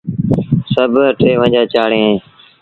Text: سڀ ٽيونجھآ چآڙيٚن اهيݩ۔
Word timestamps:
سڀ 0.73 0.91
ٽيونجھآ 1.19 1.63
چآڙيٚن 1.73 2.03
اهيݩ۔ 2.07 2.19